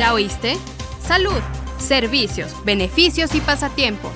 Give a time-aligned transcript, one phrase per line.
[0.00, 0.56] ¿Ya oíste?
[1.06, 1.42] Salud,
[1.76, 4.10] servicios, beneficios y pasatiempos.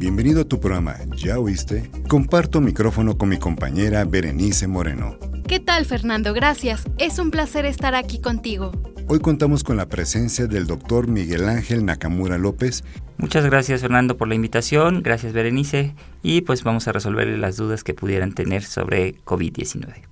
[0.00, 1.88] Bienvenido a tu programa ¿Ya oíste?
[2.08, 5.16] Comparto micrófono con mi compañera Berenice Moreno.
[5.46, 6.34] ¿Qué tal, Fernando?
[6.34, 6.82] Gracias.
[6.98, 8.72] Es un placer estar aquí contigo.
[9.06, 12.82] Hoy contamos con la presencia del doctor Miguel Ángel Nakamura López.
[13.16, 17.84] Muchas gracias Fernando por la invitación, gracias Berenice y pues vamos a resolver las dudas
[17.84, 20.02] que pudieran tener sobre COVID-19.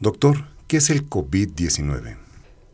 [0.00, 2.16] Doctor, ¿qué es el COVID-19?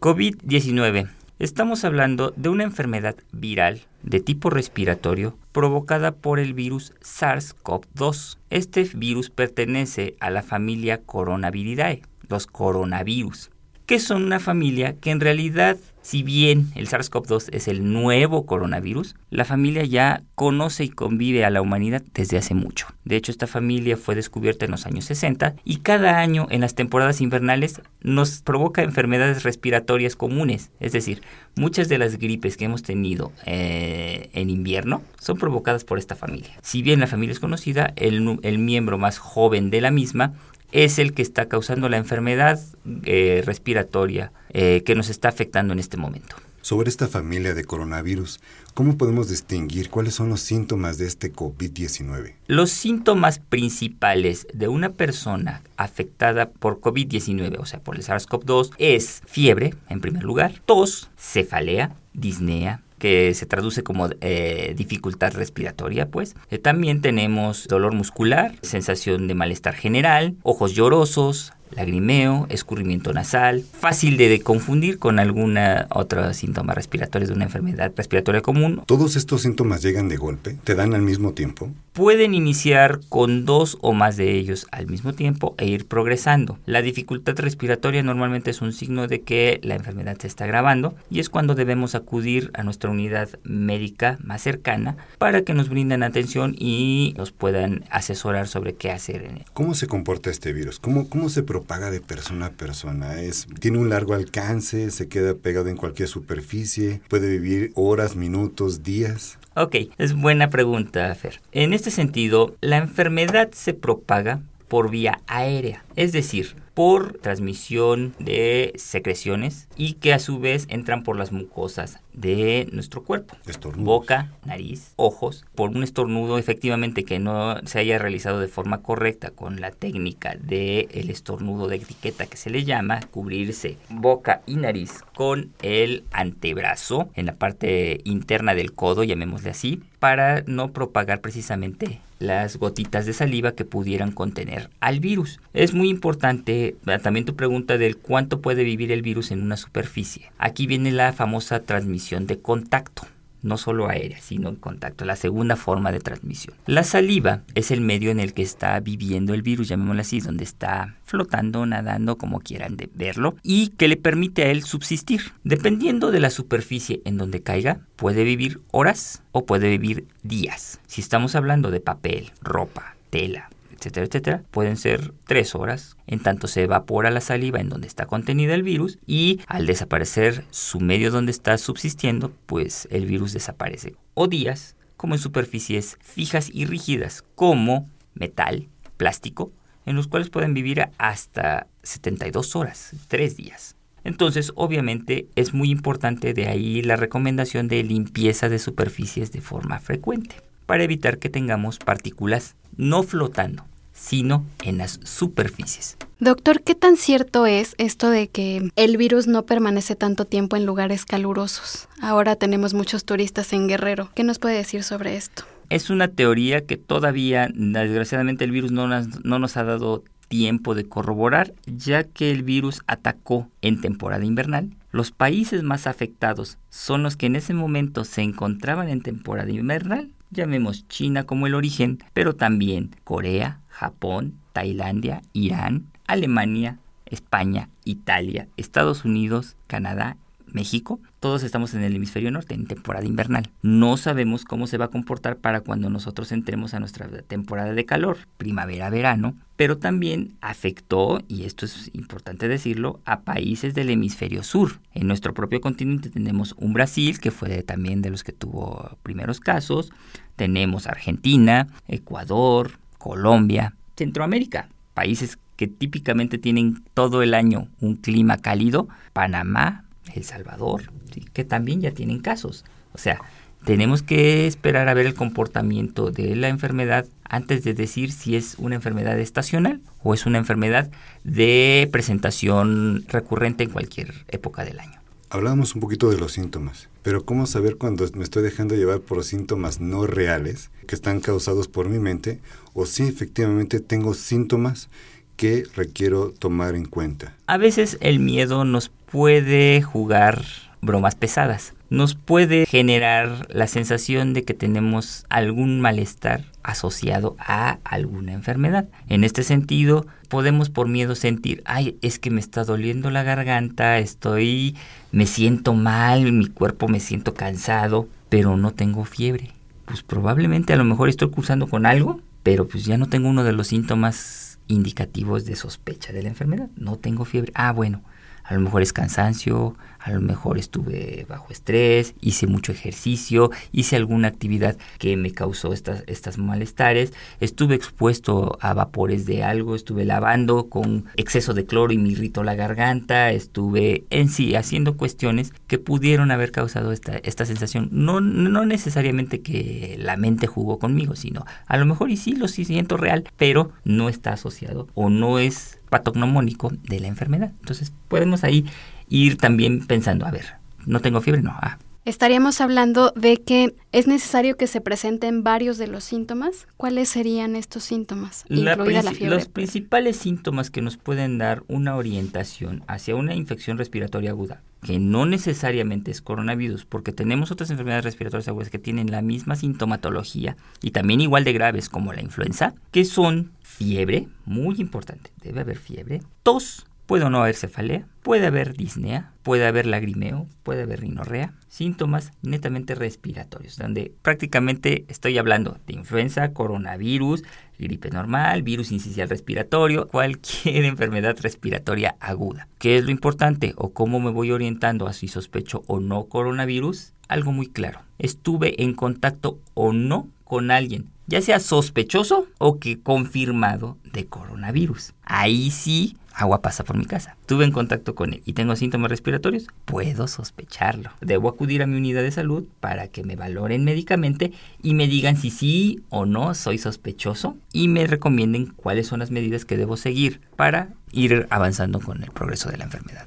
[0.00, 1.08] COVID-19.
[1.38, 8.38] Estamos hablando de una enfermedad viral de tipo respiratorio provocada por el virus SARS-CoV-2.
[8.48, 13.50] Este virus pertenece a la familia Coronaviridae, los coronavirus
[13.86, 19.16] que son una familia que en realidad, si bien el SARS-CoV-2 es el nuevo coronavirus,
[19.28, 22.86] la familia ya conoce y convive a la humanidad desde hace mucho.
[23.04, 26.76] De hecho, esta familia fue descubierta en los años 60 y cada año en las
[26.76, 30.70] temporadas invernales nos provoca enfermedades respiratorias comunes.
[30.78, 31.22] Es decir,
[31.56, 36.52] muchas de las gripes que hemos tenido eh, en invierno son provocadas por esta familia.
[36.62, 40.34] Si bien la familia es conocida, el, el miembro más joven de la misma
[40.76, 42.60] es el que está causando la enfermedad
[43.04, 46.36] eh, respiratoria eh, que nos está afectando en este momento.
[46.60, 48.40] Sobre esta familia de coronavirus,
[48.74, 52.34] ¿cómo podemos distinguir cuáles son los síntomas de este COVID-19?
[52.46, 59.22] Los síntomas principales de una persona afectada por COVID-19, o sea, por el SARS-CoV-2, es
[59.24, 66.34] fiebre, en primer lugar, tos, cefalea, disnea, que se traduce como eh, dificultad respiratoria, pues.
[66.50, 74.16] Eh, también tenemos dolor muscular, sensación de malestar general, ojos llorosos, lagrimeo, escurrimiento nasal, fácil
[74.16, 78.82] de, confundir con alguna otra síntoma respiratoria de una enfermedad respiratoria común.
[78.86, 80.56] ¿Todos estos síntomas llegan de golpe?
[80.64, 81.70] ¿Te dan al mismo tiempo?
[81.92, 86.58] Pueden iniciar con dos o más de ellos al mismo tiempo e ir progresando.
[86.66, 91.20] La dificultad respiratoria normalmente es un signo de que la enfermedad se está agravando y
[91.20, 96.54] es cuando debemos acudir a nuestra unidad médica más cercana para que nos brinden atención
[96.58, 99.16] y nos puedan asesorar sobre qué hacer.
[99.54, 100.78] ¿Cómo se comporta este virus?
[100.78, 103.22] ¿Cómo, cómo se propaga de persona a persona.
[103.22, 108.82] Es, tiene un largo alcance, se queda pegado en cualquier superficie, puede vivir horas, minutos,
[108.82, 109.38] días.
[109.54, 111.40] Ok, es buena pregunta, Fer.
[111.52, 118.74] En este sentido, la enfermedad se propaga por vía aérea, es decir, por transmisión de
[118.76, 123.34] secreciones y que a su vez entran por las mucosas de nuestro cuerpo.
[123.78, 125.46] Boca, nariz, ojos.
[125.54, 130.36] Por un estornudo efectivamente que no se haya realizado de forma correcta con la técnica
[130.38, 136.04] del el estornudo de etiqueta que se le llama, cubrirse boca y nariz con el
[136.12, 143.06] antebrazo en la parte interna del codo, llamémosle así, para no propagar precisamente las gotitas
[143.06, 145.40] de saliva que pudieran contener al virus.
[145.52, 150.30] Es muy importante también tu pregunta del cuánto puede vivir el virus en una superficie.
[150.38, 153.06] Aquí viene la famosa transmisión de contacto
[153.46, 156.56] no solo aérea, sino en contacto, la segunda forma de transmisión.
[156.66, 160.44] La saliva es el medio en el que está viviendo el virus, llamémoslo así, donde
[160.44, 165.32] está flotando, nadando, como quieran de verlo, y que le permite a él subsistir.
[165.44, 170.80] Dependiendo de la superficie en donde caiga, puede vivir horas o puede vivir días.
[170.86, 173.48] Si estamos hablando de papel, ropa, tela,
[173.84, 178.54] etcétera, pueden ser tres horas, en tanto se evapora la saliva en donde está contenida
[178.54, 183.96] el virus y al desaparecer su medio donde está subsistiendo, pues el virus desaparece.
[184.14, 189.52] O días, como en superficies fijas y rígidas, como metal, plástico,
[189.84, 193.76] en los cuales pueden vivir hasta 72 horas, tres días.
[194.04, 199.80] Entonces, obviamente, es muy importante de ahí la recomendación de limpieza de superficies de forma
[199.80, 200.36] frecuente
[200.66, 205.96] para evitar que tengamos partículas no flotando, sino en las superficies.
[206.18, 210.66] Doctor, ¿qué tan cierto es esto de que el virus no permanece tanto tiempo en
[210.66, 211.88] lugares calurosos?
[212.00, 214.10] Ahora tenemos muchos turistas en Guerrero.
[214.14, 215.44] ¿Qué nos puede decir sobre esto?
[215.68, 220.74] Es una teoría que todavía, desgraciadamente, el virus no nos, no nos ha dado tiempo
[220.74, 224.70] de corroborar, ya que el virus atacó en temporada invernal.
[224.90, 230.10] Los países más afectados son los que en ese momento se encontraban en temporada invernal
[230.30, 239.04] llamemos China como el origen, pero también Corea, Japón, Tailandia, Irán, Alemania, España, Italia, Estados
[239.04, 240.16] Unidos, Canadá,
[240.56, 243.50] México, todos estamos en el hemisferio norte, en temporada invernal.
[243.60, 247.84] No sabemos cómo se va a comportar para cuando nosotros entremos a nuestra temporada de
[247.84, 254.80] calor, primavera-verano, pero también afectó, y esto es importante decirlo, a países del hemisferio sur.
[254.94, 259.40] En nuestro propio continente tenemos un Brasil, que fue también de los que tuvo primeros
[259.40, 259.92] casos,
[260.36, 268.88] tenemos Argentina, Ecuador, Colombia, Centroamérica, países que típicamente tienen todo el año un clima cálido,
[269.12, 270.90] Panamá, El Salvador,
[271.32, 272.64] que también ya tienen casos.
[272.92, 273.20] O sea,
[273.64, 278.54] tenemos que esperar a ver el comportamiento de la enfermedad antes de decir si es
[278.58, 280.88] una enfermedad estacional o es una enfermedad
[281.24, 285.00] de presentación recurrente en cualquier época del año.
[285.28, 289.24] Hablábamos un poquito de los síntomas, pero ¿cómo saber cuando me estoy dejando llevar por
[289.24, 292.38] síntomas no reales que están causados por mi mente
[292.74, 294.88] o si efectivamente tengo síntomas
[295.36, 297.34] que requiero tomar en cuenta.
[297.46, 300.42] A veces el miedo nos puede jugar
[300.80, 301.74] bromas pesadas.
[301.88, 308.88] Nos puede generar la sensación de que tenemos algún malestar asociado a alguna enfermedad.
[309.08, 313.98] En este sentido, podemos por miedo sentir, ay, es que me está doliendo la garganta,
[313.98, 314.74] estoy,
[315.12, 319.52] me siento mal, mi cuerpo me siento cansado, pero no tengo fiebre.
[319.84, 323.44] Pues probablemente a lo mejor estoy cursando con algo, pero pues ya no tengo uno
[323.44, 326.68] de los síntomas indicativos de sospecha de la enfermedad.
[326.76, 327.52] No tengo fiebre.
[327.54, 328.02] Ah, bueno,
[328.46, 329.76] a lo mejor es cansancio,
[330.06, 335.72] a lo mejor estuve bajo estrés, hice mucho ejercicio, hice alguna actividad que me causó
[335.72, 341.92] estas, estas malestares, estuve expuesto a vapores de algo, estuve lavando con exceso de cloro
[341.92, 347.16] y me irritó la garganta, estuve en sí haciendo cuestiones que pudieron haber causado esta,
[347.16, 347.88] esta sensación.
[347.90, 352.46] No, no necesariamente que la mente jugó conmigo, sino a lo mejor y sí lo
[352.46, 357.52] siento real, pero no está asociado o no es patognomónico de la enfermedad.
[357.60, 358.66] Entonces podemos ahí
[359.08, 360.54] ir también pensando, a ver,
[360.86, 361.78] no tengo fiebre, no, ah.
[362.06, 366.68] Estaríamos hablando de que es necesario que se presenten varios de los síntomas.
[366.76, 368.44] ¿Cuáles serían estos síntomas?
[368.46, 369.34] La la fiebre.
[369.34, 375.00] Los principales síntomas que nos pueden dar una orientación hacia una infección respiratoria aguda, que
[375.00, 380.56] no necesariamente es coronavirus, porque tenemos otras enfermedades respiratorias agudas que tienen la misma sintomatología
[380.82, 385.78] y también igual de graves como la influenza, que son fiebre, muy importante, debe haber
[385.78, 391.02] fiebre, tos, Puede o no haber cefalea, puede haber disnea, puede haber lagrimeo, puede haber
[391.02, 397.44] rinorrea, síntomas netamente respiratorios, donde prácticamente estoy hablando de influenza, coronavirus,
[397.78, 402.66] gripe normal, virus incisional respiratorio, cualquier enfermedad respiratoria aguda.
[402.78, 407.12] ¿Qué es lo importante o cómo me voy orientando a si sospecho o no coronavirus?
[407.28, 408.00] Algo muy claro.
[408.18, 415.12] Estuve en contacto o no con alguien, ya sea sospechoso o que confirmado de coronavirus.
[415.24, 417.36] Ahí sí agua pasa por mi casa.
[417.46, 421.10] Tuve en contacto con él y tengo síntomas respiratorios, puedo sospecharlo.
[421.20, 424.52] Debo acudir a mi unidad de salud para que me valoren médicamente
[424.82, 429.30] y me digan si sí o no soy sospechoso y me recomienden cuáles son las
[429.30, 433.26] medidas que debo seguir para ir avanzando con el progreso de la enfermedad.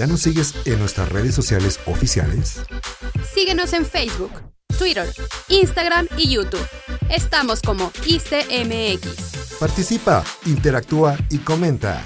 [0.00, 2.62] ¿Ya nos sigues en nuestras redes sociales oficiales?
[3.34, 4.30] Síguenos en Facebook,
[4.78, 5.06] Twitter,
[5.48, 6.66] Instagram y YouTube.
[7.10, 9.58] Estamos como ISTMX.
[9.60, 12.02] Participa, interactúa y comenta.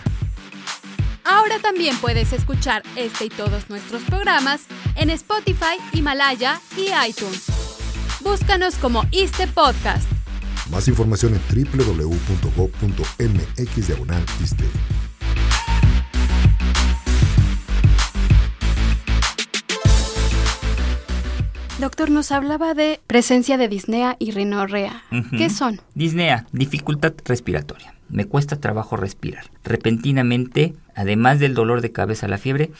[1.23, 4.62] Ahora también puedes escuchar este y todos nuestros programas
[4.96, 7.44] en Spotify, Himalaya y iTunes.
[8.19, 10.08] Búscanos como ISTE Podcast.
[10.69, 11.41] Más información en
[11.79, 12.35] www.go.mx
[21.84, 25.03] Doctor, nos hablaba de presencia de disnea y rinorrea.
[25.36, 25.82] ¿Qué son?
[25.94, 27.93] Disnea, dificultad respiratoria.
[28.08, 29.50] Me cuesta trabajo respirar.
[29.64, 32.70] Repentinamente, además del dolor de cabeza, la fiebre,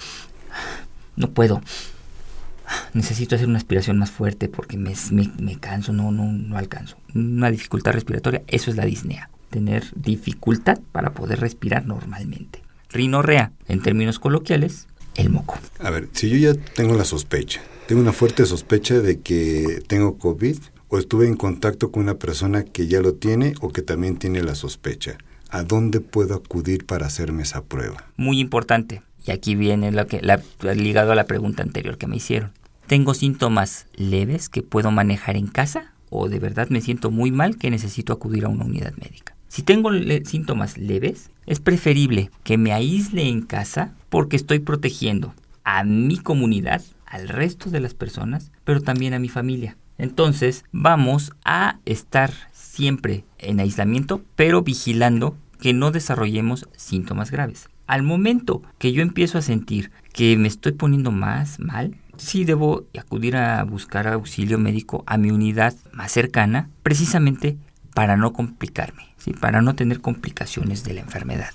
[1.17, 1.61] no puedo.
[2.95, 6.97] Necesito hacer una aspiración más fuerte porque me, me canso, no, no, no alcanzo.
[7.15, 9.29] Una dificultad respiratoria, eso es la disnea.
[9.51, 12.63] Tener dificultad para poder respirar normalmente.
[12.89, 15.59] Rinorrea, en términos coloquiales, el moco.
[15.79, 20.19] A ver, si yo ya tengo la sospecha, tengo una fuerte sospecha de que tengo
[20.19, 20.57] COVID
[20.89, 24.43] o estuve en contacto con una persona que ya lo tiene o que también tiene
[24.43, 25.19] la sospecha.
[25.51, 28.05] ¿A dónde puedo acudir para hacerme esa prueba?
[28.17, 29.03] Muy importante.
[29.27, 30.43] Y aquí viene lo que la,
[30.75, 32.53] ligado a la pregunta anterior que me hicieron.
[32.87, 37.57] ¿Tengo síntomas leves que puedo manejar en casa o de verdad me siento muy mal
[37.57, 39.34] que necesito acudir a una unidad médica?
[39.49, 39.91] Si tengo
[40.25, 45.35] síntomas leves, es preferible que me aísle en casa porque estoy protegiendo
[45.65, 49.77] a mi comunidad, al resto de las personas, pero también a mi familia.
[49.99, 57.69] Entonces vamos a estar siempre en aislamiento, pero vigilando que no desarrollemos síntomas graves.
[57.87, 62.87] Al momento que yo empiezo a sentir que me estoy poniendo más mal, sí debo
[62.99, 67.57] acudir a buscar auxilio médico a mi unidad más cercana, precisamente
[67.95, 69.33] para no complicarme, ¿sí?
[69.33, 71.51] para no tener complicaciones de la enfermedad.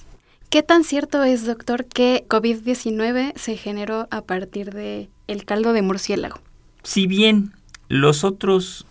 [0.49, 5.83] ¿Qué tan cierto es, doctor, que COVID-19 se generó a partir de el caldo de
[5.83, 6.39] murciélago?
[6.81, 7.53] Si bien
[7.87, 8.87] los otros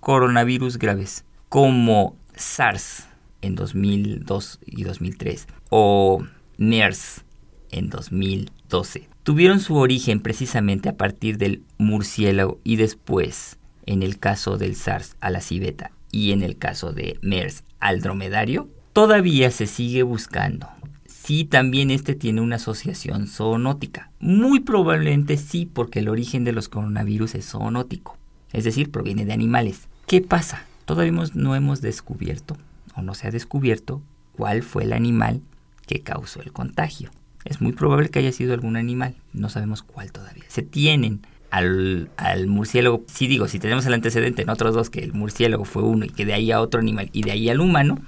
[0.00, 3.06] coronavirus graves, como SARS
[3.40, 6.24] en 2002 y 2003 o
[6.56, 7.24] MERS
[7.70, 14.58] en 2012, tuvieron su origen precisamente a partir del murciélago y después, en el caso
[14.58, 19.66] del SARS, a la civeta y en el caso de MERS al dromedario, todavía se
[19.66, 20.66] sigue buscando
[21.06, 24.10] si también este tiene una asociación zoonótica.
[24.18, 28.16] Muy probablemente sí, porque el origen de los coronavirus es zoonótico,
[28.52, 29.88] es decir, proviene de animales.
[30.06, 30.64] ¿Qué pasa?
[30.86, 32.56] Todavía no hemos descubierto,
[32.94, 34.00] o no se ha descubierto,
[34.36, 35.42] cuál fue el animal
[35.86, 37.10] que causó el contagio.
[37.44, 40.44] Es muy probable que haya sido algún animal, no sabemos cuál todavía.
[40.48, 45.12] Se tienen al, murciélago, si digo, si tenemos el antecedente en otros dos, que el
[45.12, 47.98] murciélago fue uno y que de ahí a otro animal y de ahí al humano,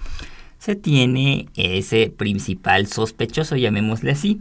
[0.58, 4.40] se tiene ese principal sospechoso, llamémosle así,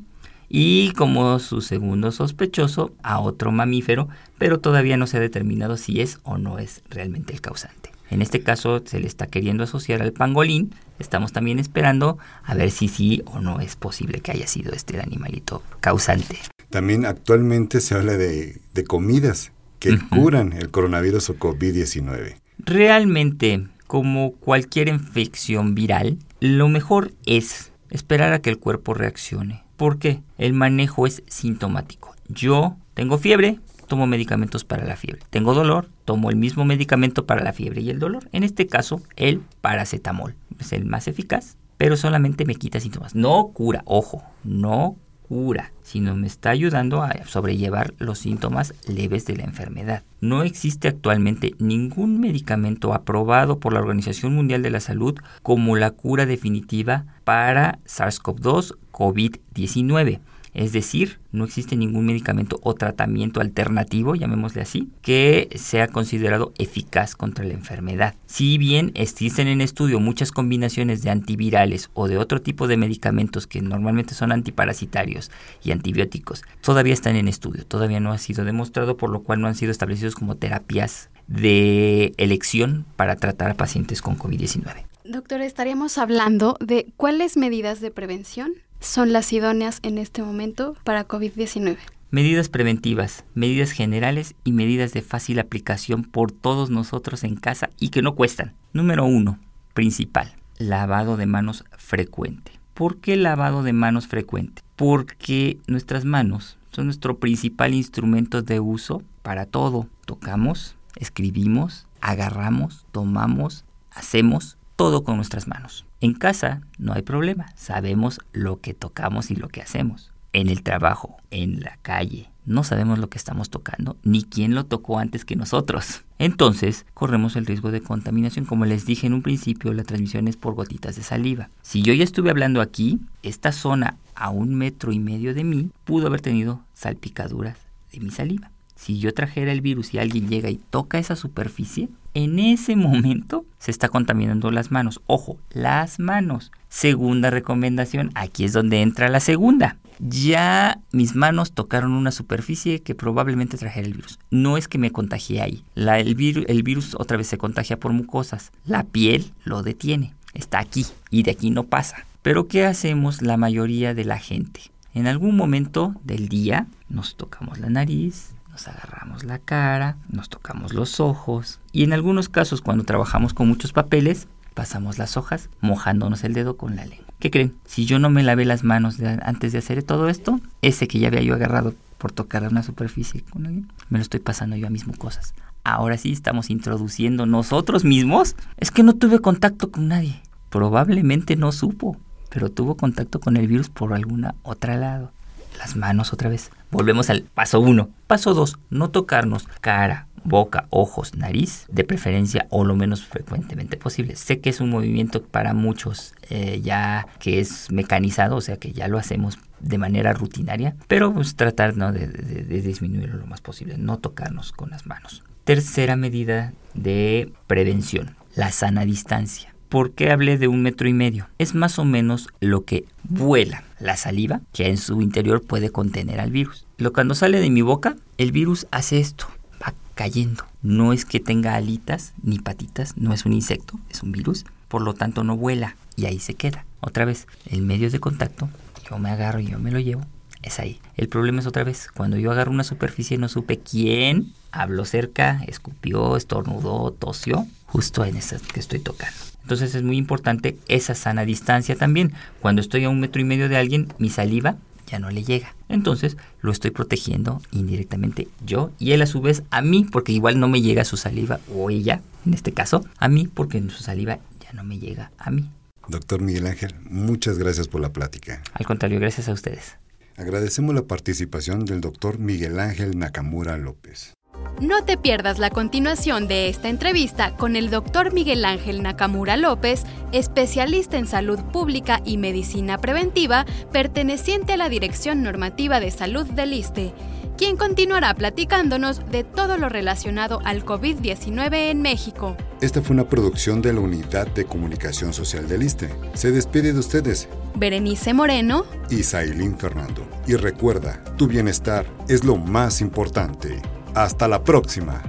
[0.49, 6.01] y como su segundo sospechoso a otro mamífero, pero todavía no se ha determinado si
[6.01, 7.91] es o no es realmente el causante.
[8.09, 12.71] En este caso se le está queriendo asociar al pangolín, estamos también esperando a ver
[12.71, 16.39] si sí o no es posible que haya sido este el animalito causante.
[16.69, 22.36] También actualmente se habla de, comidas que curan el coronavirus o COVID-19.
[22.59, 29.63] Realmente como cualquier infección viral, lo mejor es esperar a que el cuerpo reaccione.
[29.77, 32.15] Porque el manejo es sintomático.
[32.27, 35.21] Yo tengo fiebre, tomo medicamentos para la fiebre.
[35.29, 38.27] Tengo dolor, tomo el mismo medicamento para la fiebre y el dolor.
[38.31, 40.36] En este caso, el paracetamol.
[40.59, 43.15] Es el más eficaz, pero solamente me quita síntomas.
[43.15, 44.97] No cura, ojo, no
[45.27, 50.03] cura, sino me está ayudando a sobrellevar los síntomas leves de la enfermedad.
[50.22, 55.91] No existe actualmente ningún medicamento aprobado por la Organización Mundial de la Salud como la
[55.91, 60.19] cura definitiva para SARS-CoV-2 COVID-19.
[60.54, 67.16] Es decir, no existe ningún medicamento o tratamiento alternativo, llamémosle así, que sea considerado eficaz
[67.16, 68.16] contra la enfermedad.
[68.25, 73.48] Si bien existen en estudio muchas combinaciones de antivirales o de otro tipo de medicamentos
[73.48, 75.32] que normalmente son antiparasitarios
[75.63, 79.48] y antibióticos, todavía están en estudio, todavía no ha sido demostrado, por lo cual no
[79.48, 84.86] han sido establecidos como terapias de elección para tratar a pacientes con COVID-19.
[85.04, 91.07] Doctor, estaríamos hablando de cuáles medidas de prevención son las idóneas en este momento para
[91.07, 91.77] COVID-19?
[92.10, 97.89] Medidas preventivas, medidas generales y medidas de fácil aplicación por todos nosotros en casa y
[97.89, 98.53] que no cuestan.
[98.72, 99.39] Número uno,
[99.74, 102.53] principal, lavado de manos frecuente.
[102.74, 104.62] ¿Por qué lavado de manos frecuente?
[104.75, 109.88] Porque nuestras manos son nuestro principal instrumento de uso para todo.
[110.05, 115.87] Tocamos, escribimos, agarramos, tomamos, hacemos todo con nuestras manos.
[116.00, 120.12] En casa no hay problema, sabemos lo que tocamos y lo que hacemos.
[120.32, 124.66] En el trabajo, en la calle, no sabemos lo que estamos tocando ni quién lo
[124.66, 126.04] tocó antes que nosotros.
[126.20, 128.46] Entonces, corremos el riesgo de contaminación.
[128.46, 131.50] Como les dije en un principio, la transmisión es por gotitas de saliva.
[131.63, 135.72] Si yo ya estuve hablando aquí, esta zona a un metro y medio de mí
[135.84, 137.58] pudo haber tenido salpicaduras
[137.92, 138.51] de mi saliva.
[138.77, 143.43] Si yo trajera el virus y alguien llega y toca esa superficie, en ese momento
[143.57, 145.01] se está contaminando las manos.
[145.07, 146.51] Ojo, las manos.
[146.69, 149.77] Segunda recomendación, aquí es donde entra la segunda.
[150.00, 154.19] Ya mis manos tocaron una superficie que probablemente trajera el virus.
[154.29, 155.63] No es que me contagié ahí.
[155.75, 158.51] El, el virus otra vez se contagia por mucosas.
[158.63, 160.13] La piel lo detiene.
[160.36, 162.05] Está aquí y de aquí no pasa.
[162.22, 164.62] Pero ¿qué hacemos la mayoría de la gente?
[164.93, 170.73] En algún momento del día nos tocamos la nariz, nos agarramos la cara, nos tocamos
[170.73, 176.23] los ojos y en algunos casos cuando trabajamos con muchos papeles, pasamos las hojas mojándonos
[176.23, 177.05] el dedo con la lengua.
[177.19, 177.53] ¿Qué creen?
[177.67, 181.09] Si yo no me lavé las manos antes de hacer todo esto, ese que ya
[181.09, 184.71] había yo agarrado por tocar una superficie con alguien, me lo estoy pasando yo a
[184.71, 185.35] mismo cosas.
[185.63, 188.35] Ahora sí estamos introduciendo nosotros mismos.
[188.57, 190.19] Es que no tuve contacto con nadie.
[190.49, 191.95] Probablemente no supo,
[192.29, 195.11] pero tuvo contacto con el virus por alguna otra lado
[195.57, 196.49] las manos otra vez.
[196.71, 197.89] Volvemos al paso 1.
[198.07, 198.57] Paso 2.
[198.69, 204.15] No tocarnos cara, boca, ojos, nariz, de preferencia o lo menos frecuentemente posible.
[204.15, 208.74] Sé que es un movimiento para muchos eh, ya que es mecanizado, o sea que
[208.74, 211.91] ya lo hacemos de manera rutinaria, pero pues tratar ¿no?
[211.91, 215.24] de, de disminuirlo lo más posible, no tocarnos con las manos.
[215.45, 219.55] Tercera medida de prevención, la sana distancia.
[219.69, 221.27] ¿Por qué hablé de un metro y medio?
[221.39, 226.21] Es más o menos lo que vuela la saliva que en su interior puede contener
[226.21, 226.65] al virus.
[226.77, 229.27] Lo cuando sale de mi boca, el virus hace esto,
[229.62, 230.45] va cayendo.
[230.62, 234.81] No es que tenga alitas ni patitas, no es un insecto, es un virus, por
[234.81, 236.65] lo tanto no vuela y ahí se queda.
[236.79, 238.50] Otra vez, el medio de contacto,
[238.89, 240.05] yo me agarro y yo me lo llevo,
[240.43, 240.79] es ahí.
[240.95, 245.43] El problema es otra vez, cuando yo agarro una superficie no supe quién habló cerca,
[245.45, 249.17] escupió, estornudó, tosió, justo en esa que estoy tocando.
[249.48, 252.12] Entonces es muy importante esa sana distancia también.
[252.42, 255.56] Cuando estoy a un metro y medio de alguien, mi saliva ya no le llega.
[255.70, 260.38] Entonces lo estoy protegiendo indirectamente yo y él a su vez a mí, porque igual
[260.38, 264.20] no me llega su saliva, o ella, en este caso, a mí, porque su saliva
[264.42, 265.50] ya no me llega a mí.
[265.88, 268.44] Doctor Miguel Ángel, muchas gracias por la plática.
[268.51, 269.77] Al contrario, gracias a ustedes.
[270.18, 274.16] Agradecemos la participación del doctor Miguel Ángel Nakamura López.
[274.59, 279.83] No te pierdas la continuación de esta entrevista con el doctor Miguel Ángel Nakamura López,
[280.11, 286.53] especialista en salud pública y medicina preventiva, perteneciente a la Dirección Normativa de Salud del
[286.53, 286.91] ISTE,
[287.37, 292.35] quien continuará platicándonos de todo lo relacionado al COVID-19 en México.
[292.59, 295.89] Esta fue una producción de la Unidad de Comunicación Social del ISTE.
[296.15, 297.29] Se despide de ustedes.
[297.53, 300.03] Berenice Moreno y Sailín Fernando.
[300.25, 303.61] Y recuerda, tu bienestar es lo más importante.
[303.98, 305.01] Hasta la próxima.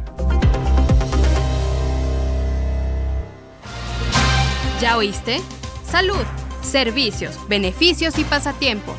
[4.81, 5.43] ¿Ya oíste?
[5.85, 6.25] Salud,
[6.63, 8.97] servicios, beneficios y pasatiempos.